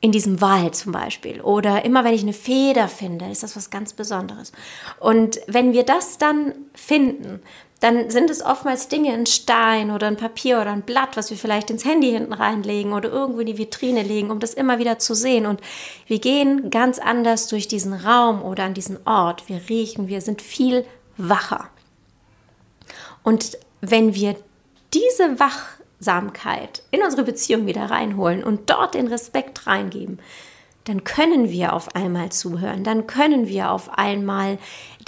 In 0.00 0.12
diesem 0.12 0.40
Wald 0.40 0.76
zum 0.76 0.92
Beispiel. 0.92 1.40
Oder 1.40 1.84
immer 1.84 2.04
wenn 2.04 2.14
ich 2.14 2.22
eine 2.22 2.34
Feder 2.34 2.86
finde, 2.86 3.28
ist 3.30 3.42
das 3.42 3.56
was 3.56 3.70
ganz 3.70 3.94
Besonderes. 3.94 4.52
Und 5.00 5.40
wenn 5.48 5.72
wir 5.72 5.84
das 5.84 6.18
dann 6.18 6.52
finden, 6.74 7.40
dann 7.80 8.10
sind 8.10 8.30
es 8.30 8.42
oftmals 8.42 8.88
Dinge, 8.88 9.12
ein 9.12 9.26
Stein 9.26 9.90
oder 9.90 10.06
ein 10.06 10.16
Papier 10.16 10.60
oder 10.60 10.70
ein 10.70 10.82
Blatt, 10.82 11.16
was 11.16 11.30
wir 11.30 11.36
vielleicht 11.36 11.70
ins 11.70 11.84
Handy 11.84 12.10
hinten 12.10 12.32
reinlegen 12.32 12.94
oder 12.94 13.10
irgendwo 13.10 13.40
in 13.40 13.46
die 13.46 13.58
Vitrine 13.58 14.02
legen, 14.02 14.30
um 14.30 14.40
das 14.40 14.54
immer 14.54 14.78
wieder 14.78 14.98
zu 14.98 15.14
sehen. 15.14 15.44
Und 15.44 15.60
wir 16.06 16.18
gehen 16.18 16.70
ganz 16.70 16.98
anders 16.98 17.48
durch 17.48 17.68
diesen 17.68 17.92
Raum 17.92 18.42
oder 18.42 18.64
an 18.64 18.74
diesen 18.74 19.06
Ort. 19.06 19.48
Wir 19.48 19.60
riechen, 19.68 20.08
wir 20.08 20.22
sind 20.22 20.40
viel 20.40 20.86
wacher. 21.18 21.68
Und 23.22 23.58
wenn 23.82 24.14
wir 24.14 24.36
diese 24.94 25.38
Wachsamkeit 25.38 26.82
in 26.90 27.02
unsere 27.02 27.24
Beziehung 27.24 27.66
wieder 27.66 27.90
reinholen 27.90 28.42
und 28.42 28.70
dort 28.70 28.94
den 28.94 29.08
Respekt 29.08 29.66
reingeben, 29.66 30.18
dann 30.86 31.02
können 31.04 31.50
wir 31.50 31.72
auf 31.72 31.94
einmal 31.94 32.30
zuhören, 32.30 32.84
dann 32.84 33.06
können 33.06 33.48
wir 33.48 33.70
auf 33.70 33.98
einmal 33.98 34.58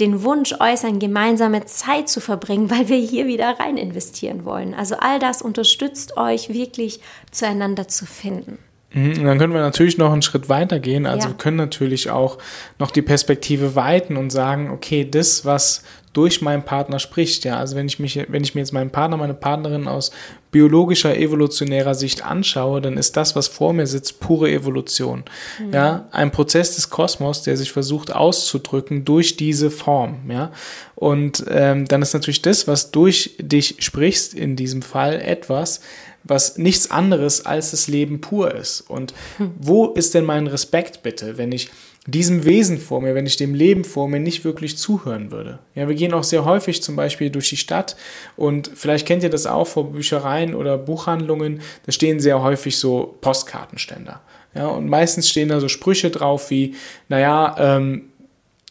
den 0.01 0.23
Wunsch 0.23 0.55
äußern, 0.59 0.99
gemeinsame 0.99 1.65
Zeit 1.65 2.09
zu 2.09 2.21
verbringen, 2.21 2.71
weil 2.71 2.89
wir 2.89 2.99
hier 2.99 3.27
wieder 3.27 3.59
rein 3.59 3.77
investieren 3.77 4.45
wollen. 4.45 4.75
Also 4.75 4.97
all 4.97 5.19
das 5.19 5.41
unterstützt 5.41 6.17
euch 6.17 6.53
wirklich 6.53 7.01
zueinander 7.31 7.89
zu 7.89 8.07
finden. 8.07 8.59
Mhm, 8.93 9.19
und 9.19 9.25
dann 9.25 9.39
können 9.39 9.53
wir 9.53 9.61
natürlich 9.61 9.99
noch 9.99 10.13
einen 10.13 10.23
Schritt 10.23 10.49
weiter 10.49 10.81
gehen. 10.81 11.07
Also 11.07 11.29
ja. 11.29 11.35
wir 11.35 11.39
können 11.39 11.57
natürlich 11.57 12.11
auch 12.11 12.39
noch 12.79 12.91
die 12.91 13.03
Perspektive 13.03 13.75
weiten 13.75 14.17
und 14.17 14.31
sagen, 14.31 14.71
okay, 14.71 15.07
das, 15.09 15.45
was 15.45 15.83
durch 16.15 16.41
meinen 16.41 16.65
Partner 16.65 16.99
spricht, 16.99 17.45
ja, 17.45 17.59
also 17.59 17.77
wenn 17.77 17.87
ich 17.87 17.99
mich, 17.99 18.19
wenn 18.29 18.43
ich 18.43 18.55
mir 18.55 18.63
jetzt 18.63 18.73
meinen 18.73 18.91
Partner, 18.91 19.19
meine 19.19 19.35
Partnerin 19.35 19.87
aus 19.87 20.11
biologischer, 20.51 21.17
evolutionärer 21.17 21.95
Sicht 21.95 22.25
anschaue, 22.25 22.81
dann 22.81 22.97
ist 22.97 23.17
das, 23.17 23.37
was 23.37 23.47
vor 23.47 23.75
mir 23.75 23.87
sitzt, 23.87 24.19
pure 24.19 24.51
Evolution. 24.51 25.25
Mhm. 25.61 25.73
Ja, 25.73 26.09
ein 26.11 26.33
Prozess 26.33 26.75
des 26.77 26.89
Kosmos, 26.89 27.43
der 27.43 27.57
sich 27.57 27.71
versucht 27.71 28.13
auszudrücken 28.13 29.05
durch 29.05 29.37
diese 29.37 29.71
Form, 29.71 30.31
ja. 30.31 30.51
Und 30.95 31.45
ähm, 31.49 31.87
dann 31.87 32.03
ist 32.03 32.15
natürlich 32.15 32.43
das, 32.43 32.67
was 32.67 32.91
durch 32.91 33.37
dich 33.39 33.77
sprichst, 33.79 34.35
in 34.35 34.57
diesem 34.57 34.83
Fall 34.83 35.21
etwas, 35.21 35.83
was 36.29 36.59
nichts 36.59 36.91
anderes 36.91 37.45
als 37.45 37.73
das 37.73 37.89
Leben 37.89 38.21
pur 38.21 38.55
ist. 38.55 38.83
Und 38.83 39.15
wo 39.59 39.87
ist 39.87 40.15
denn 40.15 40.25
mein 40.25 40.47
Respekt 40.47 41.03
bitte, 41.03 41.39
wenn 41.39 41.51
ich 41.53 41.71
diesem 42.07 42.47
Wesen 42.47 42.79
vor 42.79 43.03
mir, 43.03 43.15
wenn 43.15 43.27
ich 43.27 43.37
dem 43.37 43.55
Leben 43.55 43.85
vor 43.85 44.09
mir 44.09 44.19
nicht 44.19 44.43
wirklich 44.43 44.79
zuhören 44.79 45.31
würde. 45.31 45.59
Ja, 45.75 45.89
wir 45.89 45.95
gehen 45.95 46.15
auch 46.15 46.25
sehr 46.25 46.47
häufig 46.47 46.83
zum 46.83 46.97
Beispiel 46.97 47.29
durch 47.29 47.51
die 47.51 47.59
Stadt 47.59 47.97
und 48.35 48.71
vielleicht 48.75 49.07
kennt 49.07 49.23
ihr 49.23 49.29
das 49.29 49.47
auch 49.47 49.67
vor 49.67 49.93
Büchereien 49.93 50.55
oder 50.55 50.79
Buchhandlungen, 50.79 51.61
da 51.85 51.93
stehen 51.93 52.19
sehr 52.19 52.43
häufig 52.43 52.79
so 52.79 53.19
Postkartenständer. 53.21 54.23
Ja, 54.55 54.69
und 54.69 54.89
meistens 54.89 55.29
stehen 55.29 55.51
da 55.51 55.61
so 55.61 55.69
Sprüche 55.69 56.11
drauf 56.11 56.51
wie, 56.51 56.77
naja, 57.11 57.55
ähm, 57.59 58.07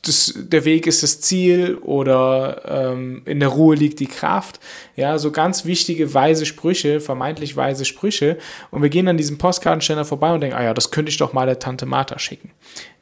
das, 0.08 0.34
der 0.36 0.66
Weg 0.66 0.88
ist 0.88 1.04
das 1.04 1.22
Ziel 1.22 1.76
oder 1.76 2.62
ähm, 2.66 3.22
in 3.26 3.40
der 3.40 3.50
Ruhe 3.50 3.76
liegt 3.76 4.00
die 4.00 4.08
Kraft. 4.08 4.60
Ja, 4.96 5.18
so 5.18 5.32
ganz 5.32 5.66
wichtige 5.66 6.14
weise 6.14 6.46
Sprüche, 6.46 7.00
vermeintlich 7.00 7.56
weise 7.56 7.86
Sprüche. 7.86 8.38
Und 8.72 8.82
wir 8.82 8.90
gehen 8.90 9.08
an 9.08 9.18
diesem 9.18 9.38
Postkartenständer 9.38 10.06
vorbei 10.06 10.34
und 10.34 10.42
denken, 10.42 10.58
ah 10.58 10.64
ja, 10.64 10.74
das 10.74 10.92
könnte 10.92 11.10
ich 11.10 11.18
doch 11.18 11.34
mal 11.34 11.46
der 11.46 11.60
Tante 11.60 11.86
Martha 11.86 12.20
schicken. 12.20 12.52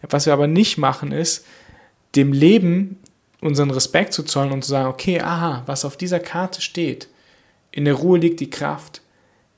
Was 0.02 0.26
wir 0.26 0.34
aber 0.34 0.48
nicht 0.48 0.78
machen, 0.78 1.12
ist, 1.12 1.46
dem 2.16 2.34
Leben 2.34 3.00
unseren 3.42 3.72
Respekt 3.72 4.14
zu 4.14 4.24
zollen 4.24 4.52
und 4.52 4.64
zu 4.64 4.72
sagen, 4.72 4.90
okay, 4.90 5.22
aha, 5.22 5.64
was 5.66 5.86
auf 5.86 5.98
dieser 5.98 6.20
Karte 6.20 6.62
steht, 6.62 7.08
In 7.72 7.86
der 7.86 7.96
Ruhe 7.96 8.18
liegt 8.18 8.40
die 8.40 8.50
Kraft. 8.50 9.02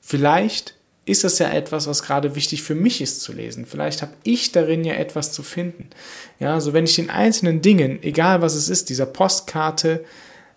Vielleicht 0.00 0.77
ist 1.08 1.24
das 1.24 1.38
ja 1.38 1.50
etwas, 1.50 1.86
was 1.86 2.02
gerade 2.02 2.34
wichtig 2.34 2.62
für 2.62 2.74
mich 2.74 3.00
ist 3.00 3.22
zu 3.22 3.32
lesen. 3.32 3.66
Vielleicht 3.66 4.02
habe 4.02 4.12
ich 4.24 4.52
darin 4.52 4.84
ja 4.84 4.94
etwas 4.94 5.32
zu 5.32 5.42
finden. 5.42 5.88
Ja, 6.38 6.54
also 6.54 6.72
wenn 6.72 6.84
ich 6.84 6.96
den 6.96 7.10
einzelnen 7.10 7.62
Dingen, 7.62 8.02
egal 8.02 8.42
was 8.42 8.54
es 8.54 8.68
ist, 8.68 8.90
dieser 8.90 9.06
Postkarte, 9.06 10.04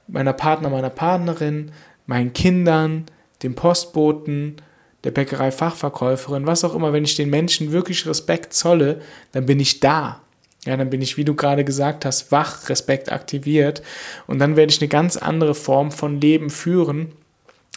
meiner 0.07 0.33
Partner, 0.33 0.69
meiner 0.69 0.89
Partnerin, 0.89 1.71
meinen 2.05 2.33
Kindern, 2.33 3.05
dem 3.43 3.55
Postboten, 3.55 4.57
der 5.03 5.11
Bäckerei-Fachverkäuferin, 5.11 6.45
was 6.45 6.63
auch 6.63 6.75
immer, 6.75 6.93
wenn 6.93 7.05
ich 7.05 7.15
den 7.15 7.29
Menschen 7.29 7.71
wirklich 7.71 8.05
Respekt 8.05 8.53
zolle, 8.53 9.01
dann 9.31 9.45
bin 9.45 9.59
ich 9.59 9.79
da. 9.79 10.21
Ja, 10.65 10.77
dann 10.77 10.91
bin 10.91 11.01
ich, 11.01 11.17
wie 11.17 11.25
du 11.25 11.33
gerade 11.33 11.63
gesagt 11.63 12.05
hast, 12.05 12.31
wach, 12.31 12.69
Respekt 12.69 13.11
aktiviert 13.11 13.81
und 14.27 14.37
dann 14.37 14.55
werde 14.55 14.71
ich 14.71 14.79
eine 14.79 14.89
ganz 14.89 15.17
andere 15.17 15.55
Form 15.55 15.91
von 15.91 16.21
Leben 16.21 16.51
führen, 16.51 17.13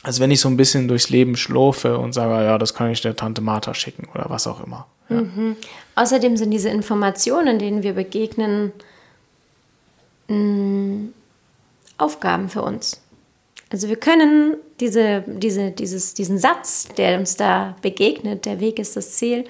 als 0.05 0.21
wenn 0.21 0.31
ich 0.31 0.41
so 0.41 0.49
ein 0.49 0.57
bisschen 0.57 0.87
durchs 0.87 1.09
Leben 1.09 1.37
schlurfe 1.37 1.99
und 1.99 2.13
sage, 2.13 2.45
ja, 2.45 2.59
das 2.59 2.75
kann 2.75 2.91
ich 2.91 3.01
der 3.01 3.17
Tante 3.17 3.41
Martha 3.41 3.75
schicken 3.75 4.07
oder 4.15 4.27
was 4.29 4.47
auch 4.47 4.65
immer. 4.65 4.87
Ja. 5.09 5.23
Mhm. 5.23 5.57
Außerdem 5.97 6.37
sind 6.37 6.51
diese 6.51 6.69
Informationen, 6.69 7.59
denen 7.59 7.83
wir 7.83 7.95
begegnen, 7.95 8.73
mh, 10.29 10.37
mm, 10.37 11.15
Aufgaben 11.97 12.49
für 12.49 12.63
uns. 12.63 13.01
Also 13.71 13.89
wir 13.89 13.97
können 13.97 14.57
diese, 14.81 15.25
diese, 15.27 15.71
dieses, 15.71 16.15
diesen 16.15 16.39
Satz, 16.39 16.89
der 16.97 17.19
uns 17.19 17.37
da 17.37 17.77
begegnet, 17.81 18.45
der 18.45 18.61
Weg 18.61 18.79
ist 18.79 18.97
das 18.97 19.13
Ziel, 19.13 19.45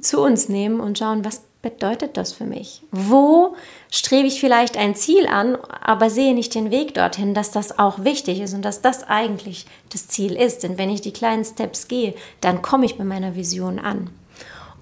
zu 0.00 0.22
uns 0.22 0.48
nehmen 0.48 0.80
und 0.80 0.98
schauen, 0.98 1.24
was 1.24 1.42
bedeutet 1.62 2.16
das 2.16 2.32
für 2.32 2.44
mich? 2.44 2.82
Wo 2.90 3.54
strebe 3.90 4.26
ich 4.26 4.40
vielleicht 4.40 4.76
ein 4.76 4.94
Ziel 4.94 5.26
an, 5.26 5.56
aber 5.82 6.08
sehe 6.08 6.34
nicht 6.34 6.54
den 6.54 6.70
Weg 6.70 6.94
dorthin, 6.94 7.34
dass 7.34 7.50
das 7.50 7.78
auch 7.78 8.04
wichtig 8.04 8.40
ist 8.40 8.54
und 8.54 8.62
dass 8.62 8.80
das 8.80 9.04
eigentlich 9.04 9.66
das 9.90 10.08
Ziel 10.08 10.36
ist. 10.36 10.62
Denn 10.62 10.78
wenn 10.78 10.90
ich 10.90 11.02
die 11.02 11.12
kleinen 11.12 11.44
Steps 11.44 11.88
gehe, 11.88 12.14
dann 12.40 12.62
komme 12.62 12.86
ich 12.86 12.96
bei 12.96 13.04
meiner 13.04 13.34
Vision 13.36 13.78
an. 13.78 14.10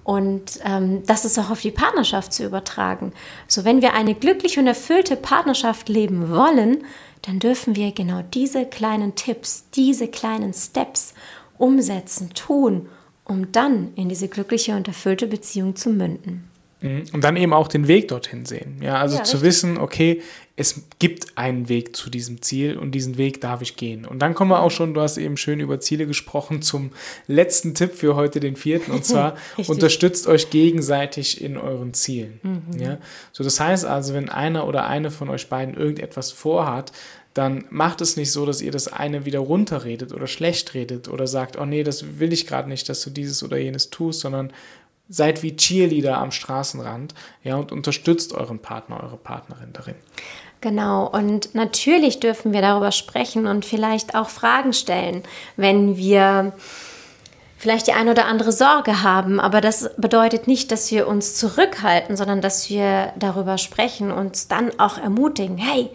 Und 0.03 0.59
ähm, 0.63 1.03
das 1.05 1.25
ist 1.25 1.37
auch 1.37 1.51
auf 1.51 1.61
die 1.61 1.69
Partnerschaft 1.69 2.33
zu 2.33 2.43
übertragen. 2.43 3.13
So, 3.47 3.63
wenn 3.63 3.81
wir 3.81 3.93
eine 3.93 4.15
glückliche 4.15 4.59
und 4.59 4.67
erfüllte 4.67 5.15
Partnerschaft 5.15 5.89
leben 5.89 6.31
wollen, 6.31 6.83
dann 7.21 7.39
dürfen 7.39 7.75
wir 7.75 7.91
genau 7.91 8.23
diese 8.33 8.65
kleinen 8.65 9.15
Tipps, 9.15 9.65
diese 9.75 10.07
kleinen 10.07 10.53
Steps 10.53 11.13
umsetzen, 11.57 12.33
tun, 12.33 12.89
um 13.25 13.51
dann 13.51 13.93
in 13.95 14.09
diese 14.09 14.29
glückliche 14.29 14.75
und 14.75 14.87
erfüllte 14.87 15.27
Beziehung 15.27 15.75
zu 15.75 15.89
münden. 15.89 16.48
Mhm. 16.81 17.03
Und 17.11 17.23
dann 17.23 17.35
eben 17.35 17.53
auch 17.53 17.67
den 17.67 17.87
Weg 17.87 18.07
dorthin 18.07 18.45
sehen. 18.45 18.79
Ja, 18.81 18.95
also 18.95 19.17
ja, 19.17 19.23
zu 19.23 19.37
richtig. 19.37 19.47
wissen, 19.47 19.77
okay, 19.77 20.21
es 20.55 20.83
gibt 20.99 21.37
einen 21.37 21.69
Weg 21.69 21.95
zu 21.95 22.09
diesem 22.09 22.41
Ziel 22.41 22.77
und 22.77 22.91
diesen 22.91 23.17
Weg 23.17 23.39
darf 23.39 23.61
ich 23.61 23.77
gehen. 23.77 24.05
Und 24.05 24.19
dann 24.19 24.33
kommen 24.33 24.51
wir 24.51 24.61
auch 24.61 24.71
schon, 24.71 24.93
du 24.93 24.99
hast 24.99 25.17
eben 25.17 25.37
schön 25.37 25.61
über 25.61 25.79
Ziele 25.79 26.05
gesprochen, 26.05 26.61
zum 26.61 26.91
letzten 27.27 27.75
Tipp 27.75 27.93
für 27.93 28.15
heute, 28.15 28.41
den 28.41 28.57
vierten. 28.57 28.91
Und 28.91 29.05
zwar 29.05 29.35
unterstützt 29.67 30.27
euch 30.27 30.49
gegenseitig 30.49 31.41
in 31.41 31.57
euren 31.57 31.93
Zielen. 31.93 32.41
Mhm. 32.43 32.79
Ja, 32.79 32.97
so 33.31 33.45
das 33.45 33.59
heißt 33.59 33.85
also, 33.85 34.13
wenn 34.13 34.27
einer 34.27 34.67
oder 34.67 34.85
eine 34.85 35.11
von 35.11 35.29
euch 35.29 35.47
beiden 35.47 35.75
irgendetwas 35.75 36.31
vorhat, 36.31 36.91
dann 37.33 37.63
macht 37.69 38.01
es 38.01 38.17
nicht 38.17 38.31
so, 38.33 38.45
dass 38.45 38.61
ihr 38.61 38.71
das 38.71 38.91
eine 38.91 39.23
wieder 39.23 39.39
runterredet 39.39 40.11
oder 40.11 40.27
schlecht 40.27 40.73
redet 40.73 41.07
oder 41.07 41.25
sagt, 41.25 41.57
oh 41.57 41.65
nee, 41.65 41.83
das 41.83 42.19
will 42.19 42.33
ich 42.33 42.47
gerade 42.47 42.67
nicht, 42.67 42.89
dass 42.89 43.01
du 43.01 43.11
dieses 43.11 43.43
oder 43.43 43.57
jenes 43.57 43.91
tust, 43.91 44.19
sondern 44.21 44.51
seid 45.09 45.43
wie 45.43 45.55
Cheerleader 45.55 46.17
am 46.17 46.31
Straßenrand, 46.31 47.15
ja, 47.43 47.55
und 47.55 47.71
unterstützt 47.71 48.33
euren 48.33 48.59
Partner, 48.59 49.03
eure 49.03 49.17
Partnerin 49.17 49.73
darin. 49.73 49.95
Genau, 50.61 51.07
und 51.07 51.55
natürlich 51.55 52.19
dürfen 52.19 52.53
wir 52.53 52.61
darüber 52.61 52.91
sprechen 52.91 53.47
und 53.47 53.65
vielleicht 53.65 54.13
auch 54.13 54.29
Fragen 54.29 54.73
stellen, 54.73 55.23
wenn 55.55 55.97
wir 55.97 56.53
vielleicht 57.57 57.87
die 57.87 57.93
eine 57.93 58.11
oder 58.11 58.25
andere 58.25 58.51
Sorge 58.51 59.03
haben, 59.03 59.39
aber 59.39 59.61
das 59.61 59.89
bedeutet 59.97 60.47
nicht, 60.47 60.71
dass 60.71 60.91
wir 60.91 61.07
uns 61.07 61.35
zurückhalten, 61.35 62.15
sondern 62.15 62.41
dass 62.41 62.69
wir 62.69 63.13
darüber 63.17 63.57
sprechen 63.57 64.11
und 64.11 64.27
uns 64.27 64.47
dann 64.47 64.77
auch 64.79 64.97
ermutigen, 64.97 65.57
hey, 65.57 65.89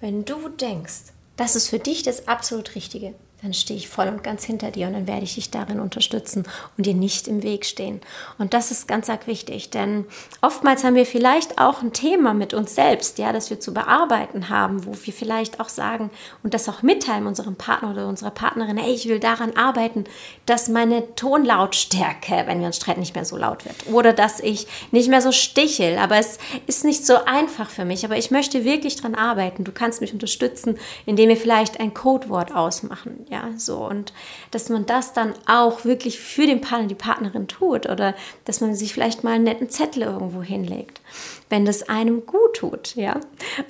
wenn 0.00 0.24
du 0.24 0.48
denkst, 0.48 1.12
das 1.36 1.56
ist 1.56 1.68
für 1.68 1.78
dich 1.78 2.02
das 2.02 2.28
absolut 2.28 2.74
Richtige, 2.74 3.14
dann 3.42 3.54
stehe 3.54 3.78
ich 3.78 3.88
voll 3.88 4.08
und 4.08 4.24
ganz 4.24 4.44
hinter 4.44 4.72
dir 4.72 4.88
und 4.88 4.94
dann 4.94 5.06
werde 5.06 5.22
ich 5.22 5.36
dich 5.36 5.50
darin 5.50 5.78
unterstützen 5.78 6.44
und 6.76 6.86
dir 6.86 6.94
nicht 6.94 7.28
im 7.28 7.44
Weg 7.44 7.66
stehen. 7.66 8.00
Und 8.36 8.52
das 8.52 8.72
ist 8.72 8.88
ganz 8.88 9.08
arg 9.08 9.28
wichtig, 9.28 9.70
denn 9.70 10.06
oftmals 10.42 10.82
haben 10.82 10.96
wir 10.96 11.06
vielleicht 11.06 11.60
auch 11.60 11.80
ein 11.80 11.92
Thema 11.92 12.34
mit 12.34 12.52
uns 12.52 12.74
selbst, 12.74 13.18
ja, 13.18 13.32
das 13.32 13.50
wir 13.50 13.60
zu 13.60 13.72
bearbeiten 13.72 14.48
haben, 14.48 14.84
wo 14.86 14.92
wir 14.92 15.12
vielleicht 15.12 15.60
auch 15.60 15.68
sagen 15.68 16.10
und 16.42 16.52
das 16.52 16.68
auch 16.68 16.82
mitteilen 16.82 17.26
unserem 17.26 17.54
Partner 17.54 17.92
oder 17.92 18.08
unserer 18.08 18.32
Partnerin, 18.32 18.76
hey, 18.76 18.92
ich 18.92 19.08
will 19.08 19.20
daran 19.20 19.56
arbeiten, 19.56 20.04
dass 20.46 20.68
meine 20.68 21.14
Tonlautstärke, 21.14 22.42
wenn 22.46 22.58
wir 22.58 22.66
uns 22.66 22.76
streiten, 22.76 23.00
nicht 23.00 23.14
mehr 23.14 23.24
so 23.24 23.36
laut 23.36 23.64
wird 23.64 23.76
oder 23.92 24.12
dass 24.12 24.40
ich 24.40 24.66
nicht 24.90 25.08
mehr 25.08 25.22
so 25.22 25.30
stichel, 25.30 25.98
aber 25.98 26.16
es 26.16 26.38
ist 26.66 26.84
nicht 26.84 27.06
so 27.06 27.24
einfach 27.24 27.70
für 27.70 27.84
mich, 27.84 28.04
aber 28.04 28.16
ich 28.16 28.32
möchte 28.32 28.64
wirklich 28.64 28.96
daran 28.96 29.14
arbeiten. 29.14 29.62
Du 29.62 29.70
kannst 29.70 30.00
mich 30.00 30.12
unterstützen, 30.12 30.76
indem 31.06 31.28
wir 31.28 31.36
vielleicht 31.36 31.78
ein 31.78 31.94
Codewort 31.94 32.52
ausmachen 32.52 33.27
ja, 33.30 33.50
so 33.56 33.86
und 33.86 34.12
dass 34.50 34.68
man 34.68 34.86
das 34.86 35.12
dann 35.12 35.34
auch 35.46 35.84
wirklich 35.84 36.18
für 36.18 36.46
den 36.46 36.60
Partner, 36.60 36.88
die 36.88 36.94
Partnerin 36.94 37.48
tut 37.48 37.88
oder 37.88 38.14
dass 38.44 38.60
man 38.60 38.74
sich 38.74 38.94
vielleicht 38.94 39.24
mal 39.24 39.34
einen 39.34 39.44
netten 39.44 39.70
Zettel 39.70 40.02
irgendwo 40.02 40.42
hinlegt, 40.42 41.00
wenn 41.48 41.64
das 41.64 41.88
einem 41.88 42.26
gut 42.26 42.54
tut, 42.54 42.94
ja. 42.96 43.20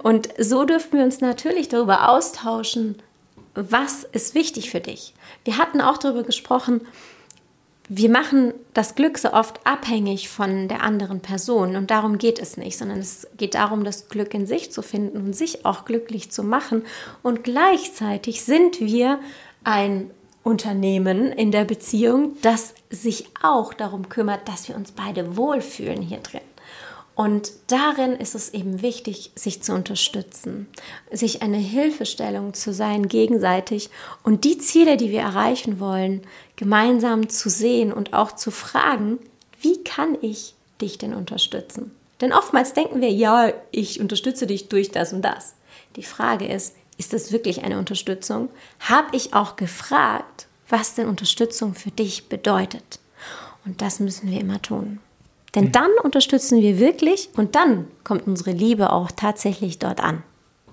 Und 0.02 0.28
so 0.38 0.64
dürften 0.64 0.98
wir 0.98 1.04
uns 1.04 1.20
natürlich 1.20 1.68
darüber 1.68 2.08
austauschen, 2.08 2.96
was 3.54 4.04
ist 4.04 4.34
wichtig 4.34 4.70
für 4.70 4.80
dich. 4.80 5.14
Wir 5.44 5.58
hatten 5.58 5.80
auch 5.80 5.98
darüber 5.98 6.22
gesprochen, 6.22 6.82
wir 7.88 8.10
machen 8.10 8.52
das 8.74 8.94
Glück 8.94 9.16
so 9.16 9.32
oft 9.32 9.66
abhängig 9.66 10.28
von 10.28 10.68
der 10.68 10.82
anderen 10.82 11.20
Person 11.20 11.74
und 11.74 11.90
darum 11.90 12.18
geht 12.18 12.38
es 12.38 12.58
nicht, 12.58 12.76
sondern 12.76 12.98
es 12.98 13.26
geht 13.38 13.54
darum, 13.54 13.82
das 13.82 14.10
Glück 14.10 14.34
in 14.34 14.46
sich 14.46 14.70
zu 14.70 14.82
finden 14.82 15.16
und 15.18 15.34
sich 15.34 15.64
auch 15.64 15.86
glücklich 15.86 16.30
zu 16.30 16.42
machen. 16.42 16.84
Und 17.22 17.44
gleichzeitig 17.44 18.44
sind 18.44 18.78
wir 18.80 19.18
ein 19.68 20.10
Unternehmen 20.44 21.30
in 21.30 21.52
der 21.52 21.66
Beziehung, 21.66 22.38
das 22.40 22.72
sich 22.88 23.26
auch 23.42 23.74
darum 23.74 24.08
kümmert, 24.08 24.48
dass 24.48 24.66
wir 24.66 24.74
uns 24.74 24.92
beide 24.92 25.36
wohlfühlen 25.36 26.00
hier 26.00 26.20
drin. 26.20 26.40
Und 27.14 27.50
darin 27.66 28.12
ist 28.12 28.34
es 28.34 28.54
eben 28.54 28.80
wichtig, 28.80 29.30
sich 29.34 29.62
zu 29.62 29.74
unterstützen, 29.74 30.68
sich 31.12 31.42
eine 31.42 31.58
Hilfestellung 31.58 32.54
zu 32.54 32.72
sein 32.72 33.08
gegenseitig 33.08 33.90
und 34.22 34.44
die 34.44 34.56
Ziele, 34.56 34.96
die 34.96 35.10
wir 35.10 35.20
erreichen 35.20 35.80
wollen, 35.80 36.22
gemeinsam 36.56 37.28
zu 37.28 37.50
sehen 37.50 37.92
und 37.92 38.14
auch 38.14 38.32
zu 38.32 38.50
fragen, 38.50 39.18
wie 39.60 39.84
kann 39.84 40.16
ich 40.22 40.54
dich 40.80 40.96
denn 40.96 41.12
unterstützen? 41.12 41.90
Denn 42.22 42.32
oftmals 42.32 42.72
denken 42.72 43.02
wir, 43.02 43.10
ja, 43.10 43.52
ich 43.70 44.00
unterstütze 44.00 44.46
dich 44.46 44.68
durch 44.68 44.92
das 44.92 45.12
und 45.12 45.20
das. 45.20 45.56
Die 45.96 46.02
Frage 46.04 46.46
ist, 46.46 46.74
ist 46.98 47.12
das 47.12 47.32
wirklich 47.32 47.64
eine 47.64 47.78
Unterstützung? 47.78 48.50
Habe 48.80 49.16
ich 49.16 49.32
auch 49.32 49.56
gefragt, 49.56 50.46
was 50.68 50.94
denn 50.94 51.08
Unterstützung 51.08 51.74
für 51.74 51.90
dich 51.90 52.28
bedeutet? 52.28 52.98
Und 53.64 53.80
das 53.80 54.00
müssen 54.00 54.30
wir 54.30 54.40
immer 54.40 54.60
tun. 54.60 55.00
Denn 55.54 55.66
mhm. 55.66 55.72
dann 55.72 55.90
unterstützen 56.02 56.60
wir 56.60 56.78
wirklich 56.78 57.30
und 57.36 57.54
dann 57.54 57.86
kommt 58.04 58.26
unsere 58.26 58.50
Liebe 58.50 58.92
auch 58.92 59.10
tatsächlich 59.10 59.78
dort 59.78 60.00
an. 60.00 60.22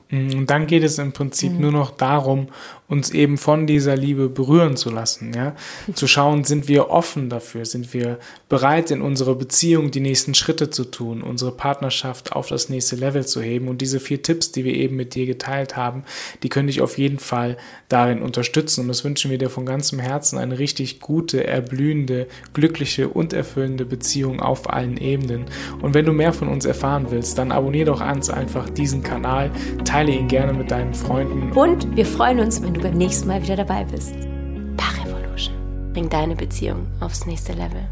Mhm, 0.10 0.40
und 0.40 0.50
dann 0.50 0.68
geht 0.68 0.84
es 0.84 0.98
im 0.98 1.12
Prinzip 1.12 1.54
mhm. 1.54 1.62
nur 1.62 1.72
noch 1.72 1.92
darum, 1.92 2.48
uns 2.88 3.10
eben 3.10 3.38
von 3.38 3.66
dieser 3.66 3.98
Liebe 3.98 4.30
berühren 4.30 4.78
zu 4.78 4.92
lassen, 4.92 5.34
ja, 5.34 5.56
zu 5.96 6.08
schauen, 6.08 6.44
sind 6.44 6.68
wir 6.68 6.92
offen 6.92 7.30
dafür, 7.30 7.66
sind 7.66 7.94
wir 7.94 8.20
bereit, 8.48 8.92
in 8.92 9.02
unserer 9.02 9.34
Beziehung 9.36 9.90
die 9.90 10.00
nächsten 10.00 10.36
Schritte 10.36 10.70
zu 10.70 10.86
tun, 10.86 11.24
unsere 11.24 11.52
Partnerschaft 11.52 12.34
auf 12.34 12.48
das 12.48 12.70
nächste 12.70 12.96
Level 12.96 13.26
zu 13.26 13.42
heben. 13.42 13.68
Und 13.68 13.82
diese 13.82 14.00
vier 14.00 14.22
Tipps, 14.22 14.52
die 14.52 14.64
wir 14.64 14.76
eben 14.76 14.96
mit 14.96 15.16
dir 15.16 15.26
geteilt 15.26 15.76
haben, 15.76 16.04
die 16.44 16.50
können 16.50 16.68
dich 16.68 16.82
auf 16.82 16.98
jeden 16.98 17.18
Fall 17.18 17.58
darin 17.90 18.22
unterstützen. 18.22 18.82
Und 18.82 18.88
das 18.90 19.04
wünschen 19.04 19.32
wir 19.32 19.40
dir 19.40 19.50
von 19.50 19.66
ganzem 19.66 19.98
Herzen 19.98 20.38
eine 20.38 20.60
richtig 20.60 21.00
gute, 21.00 21.46
erblühende, 21.46 22.28
glückliche 22.54 23.10
und 23.10 23.34
erfüllende 23.34 23.86
Beziehung 23.86 24.42
auf 24.42 24.70
allen 24.70 24.98
Ebenen. 24.98 25.46
Und 25.82 25.96
wenn 25.96 26.06
du 26.06 26.14
mehr 26.14 26.34
von 26.34 26.50
uns 26.50 26.66
erfahren 26.66 27.08
willst, 27.10 27.38
dann 27.40 27.52
abonniere 27.52 27.86
doch 27.86 28.00
ganz 28.00 28.30
einfach 28.30 28.70
diesen 28.70 29.02
Kanal, 29.02 29.52
teile 29.96 30.12
ihn 30.12 30.28
gerne 30.28 30.52
mit 30.52 30.72
deinen 30.72 30.94
Freunden. 30.94 31.54
Und 31.54 31.96
wir 31.96 32.06
freuen 32.06 32.42
uns, 32.42 32.62
wenn 32.62 32.74
du 32.74 32.82
beim 32.82 32.98
nächsten 32.98 33.30
Mal 33.30 33.42
wieder 33.42 33.56
dabei 33.56 33.86
bist. 33.86 34.14
Paar 34.76 35.06
Revolution. 35.06 35.56
Bring 35.94 36.10
deine 36.10 36.36
Beziehung 36.36 36.86
aufs 37.00 37.26
nächste 37.26 37.54
Level. 37.54 37.88